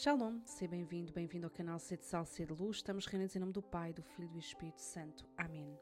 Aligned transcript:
Shalom, 0.00 0.40
seja 0.44 0.70
bem-vindo, 0.70 1.12
bem-vindo 1.12 1.44
ao 1.44 1.50
canal 1.50 1.76
Sede 1.80 2.04
Sal, 2.04 2.24
Sede 2.24 2.52
Luz. 2.52 2.76
Estamos 2.76 3.04
reunidos 3.04 3.34
em 3.34 3.40
nome 3.40 3.52
do 3.52 3.60
Pai, 3.60 3.92
do 3.92 4.00
Filho 4.00 4.28
e 4.28 4.32
do 4.32 4.38
Espírito 4.38 4.80
Santo. 4.80 5.26
Amém. 5.36 5.76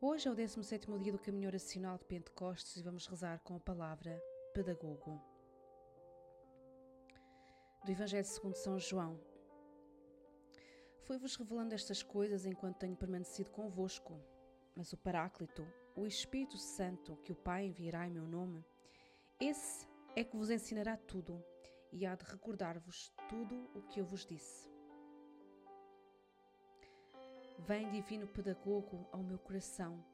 Hoje 0.00 0.28
é 0.28 0.30
o 0.30 0.34
17 0.36 0.86
dia 1.00 1.10
do 1.10 1.18
caminho 1.18 1.48
oracional 1.48 1.98
de 1.98 2.04
Pentecostes 2.04 2.76
e 2.76 2.82
vamos 2.84 3.04
rezar 3.08 3.40
com 3.40 3.56
a 3.56 3.58
palavra 3.58 4.16
pedagogo. 4.54 5.20
Do 7.84 7.90
Evangelho 7.90 8.24
segundo 8.24 8.54
São 8.54 8.78
João. 8.78 9.18
Foi-vos 11.00 11.34
revelando 11.34 11.74
estas 11.74 12.00
coisas 12.00 12.46
enquanto 12.46 12.78
tenho 12.78 12.94
permanecido 12.94 13.50
convosco, 13.50 14.16
mas 14.76 14.92
o 14.92 14.96
Paráclito, 14.96 15.66
o 15.96 16.06
Espírito 16.06 16.58
Santo, 16.58 17.16
que 17.24 17.32
o 17.32 17.34
Pai 17.42 17.66
enviará 17.66 18.06
em 18.06 18.12
meu 18.12 18.28
nome, 18.28 18.64
esse 19.40 19.84
é 20.14 20.22
que 20.22 20.36
vos 20.36 20.48
ensinará 20.48 20.96
tudo 20.96 21.44
e 21.92 22.06
há 22.06 22.14
de 22.14 22.24
recordar-vos 22.24 23.12
tudo 23.28 23.70
o 23.74 23.82
que 23.82 24.00
eu 24.00 24.04
vos 24.04 24.24
disse. 24.24 24.70
Vem, 27.58 27.88
divino 27.90 28.26
pedagogo, 28.26 29.06
ao 29.12 29.22
meu 29.22 29.38
coração 29.38 30.04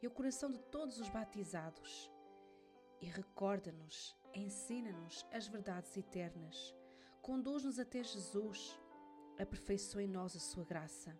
e 0.00 0.06
ao 0.06 0.12
coração 0.12 0.50
de 0.50 0.58
todos 0.58 0.98
os 0.98 1.08
batizados 1.08 2.10
e 3.00 3.06
recorda-nos, 3.06 4.16
ensina-nos 4.34 5.26
as 5.32 5.46
verdades 5.46 5.96
eternas, 5.96 6.74
conduz-nos 7.20 7.78
até 7.78 8.02
Jesus, 8.02 8.78
aperfeiçoa 9.38 10.02
em 10.02 10.08
nós 10.08 10.34
a 10.34 10.40
sua 10.40 10.64
graça. 10.64 11.18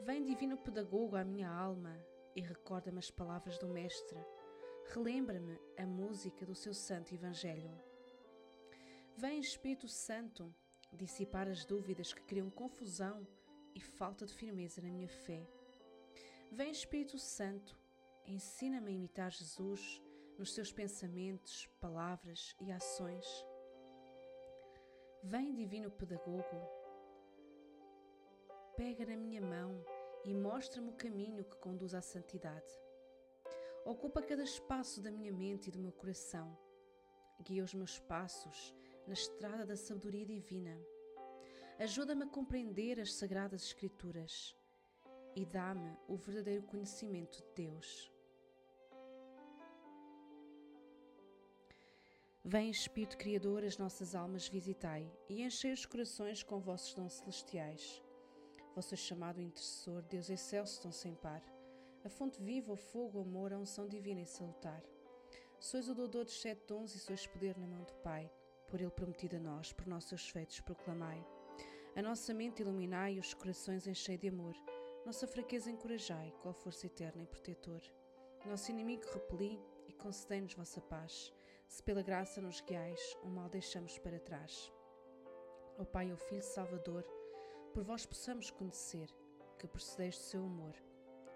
Vem, 0.00 0.24
divino 0.24 0.56
pedagogo, 0.56 1.16
à 1.16 1.24
minha 1.24 1.48
alma 1.48 1.96
e 2.34 2.40
recorda-me 2.40 2.98
as 2.98 3.10
palavras 3.10 3.58
do 3.58 3.68
Mestre, 3.68 4.18
relembra-me 4.92 5.58
a 5.78 5.86
música 5.86 6.44
do 6.44 6.54
seu 6.54 6.74
santo 6.74 7.14
Evangelho. 7.14 7.91
Vem 9.16 9.38
Espírito 9.38 9.86
Santo 9.88 10.52
dissipar 10.92 11.46
as 11.46 11.64
dúvidas 11.64 12.12
que 12.12 12.22
criam 12.22 12.50
confusão 12.50 13.26
e 13.74 13.80
falta 13.80 14.26
de 14.26 14.34
firmeza 14.34 14.80
na 14.80 14.88
minha 14.90 15.08
fé. 15.08 15.46
Vem 16.50 16.70
Espírito 16.70 17.18
Santo, 17.18 17.78
ensina-me 18.26 18.90
a 18.90 18.94
imitar 18.94 19.30
Jesus 19.30 20.02
nos 20.38 20.54
seus 20.54 20.72
pensamentos, 20.72 21.68
palavras 21.78 22.56
e 22.58 22.72
ações. 22.72 23.26
Vem 25.22 25.54
Divino 25.54 25.90
Pedagogo, 25.90 26.68
pega 28.76 29.06
na 29.06 29.16
minha 29.16 29.40
mão 29.40 29.84
e 30.24 30.34
mostra-me 30.34 30.88
o 30.88 30.96
caminho 30.96 31.44
que 31.44 31.56
conduz 31.58 31.94
à 31.94 32.00
santidade. 32.00 32.72
Ocupa 33.84 34.22
cada 34.22 34.42
espaço 34.42 35.00
da 35.02 35.10
minha 35.10 35.32
mente 35.32 35.68
e 35.68 35.70
do 35.70 35.78
meu 35.78 35.92
coração. 35.92 36.56
Guia 37.40 37.62
os 37.62 37.74
meus 37.74 37.98
passos 37.98 38.74
na 39.06 39.12
estrada 39.12 39.66
da 39.66 39.76
sabedoria 39.76 40.24
divina. 40.24 40.78
Ajuda-me 41.78 42.24
a 42.24 42.28
compreender 42.28 43.00
as 43.00 43.14
sagradas 43.14 43.64
Escrituras 43.64 44.56
e 45.34 45.44
dá-me 45.44 45.96
o 46.06 46.16
verdadeiro 46.16 46.62
conhecimento 46.64 47.38
de 47.38 47.66
Deus. 47.66 48.12
Vem, 52.44 52.70
Espírito 52.70 53.16
Criador, 53.16 53.64
as 53.64 53.78
nossas 53.78 54.14
almas 54.14 54.48
visitai 54.48 55.10
e 55.28 55.42
enchei 55.42 55.72
os 55.72 55.86
corações 55.86 56.42
com 56.42 56.60
vossos 56.60 56.92
dons 56.94 57.14
celestiais. 57.14 58.02
Vosso 58.74 58.96
chamado 58.96 59.40
intercessor, 59.40 60.02
Deus 60.02 60.28
excelso, 60.28 60.82
tão 60.82 60.92
sem 60.92 61.14
par, 61.14 61.42
a 62.04 62.08
fonte 62.08 62.42
viva, 62.42 62.72
o 62.72 62.76
fogo, 62.76 63.18
o 63.18 63.22
amor, 63.22 63.52
a 63.52 63.58
unção 63.58 63.86
divina 63.86 64.20
e 64.20 64.26
salutar. 64.26 64.82
Sois 65.60 65.88
o 65.88 65.94
doador 65.94 66.24
dos 66.24 66.40
sete 66.40 66.66
dons 66.66 66.94
e 66.94 66.98
sois 66.98 67.26
poder 67.26 67.56
na 67.56 67.66
mão 67.66 67.84
do 67.84 67.94
Pai 67.94 68.30
por 68.72 68.80
Ele 68.80 68.90
prometido 68.90 69.36
a 69.36 69.38
nós, 69.38 69.70
por 69.70 69.86
nossos 69.86 70.30
feitos 70.30 70.58
proclamai. 70.60 71.22
A 71.94 72.00
nossa 72.00 72.32
mente 72.32 72.62
iluminai, 72.62 73.18
os 73.18 73.34
corações 73.34 73.86
enchei 73.86 74.16
de 74.16 74.28
amor, 74.28 74.54
nossa 75.04 75.26
fraqueza 75.26 75.70
encorajai, 75.70 76.32
qual 76.40 76.54
força 76.54 76.86
eterna 76.86 77.22
e 77.22 77.26
protetor. 77.26 77.82
Nosso 78.46 78.70
inimigo 78.70 79.04
repeli 79.12 79.60
e 79.86 79.92
concedei-nos 79.92 80.54
vossa 80.54 80.80
paz. 80.80 81.30
Se 81.68 81.82
pela 81.82 82.00
graça 82.00 82.40
nos 82.40 82.62
guiais, 82.62 83.14
o 83.22 83.28
mal 83.28 83.50
deixamos 83.50 83.98
para 83.98 84.18
trás. 84.18 84.72
Ó 85.78 85.84
Pai, 85.84 86.10
ó 86.10 86.16
Filho 86.16 86.42
Salvador, 86.42 87.04
por 87.74 87.84
vós 87.84 88.06
possamos 88.06 88.50
conhecer 88.50 89.08
que 89.58 89.66
procedeis 89.66 90.16
do 90.16 90.22
seu 90.22 90.44
amor. 90.46 90.74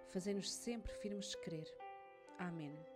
Fazei-nos 0.09 0.51
sempre 0.51 0.91
firmes 0.95 1.33
de 1.33 1.39
crer. 1.43 1.69
Amém. 2.39 2.96